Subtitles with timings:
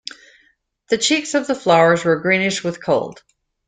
[0.89, 3.21] The cheeks of the flowers were greenish with cold.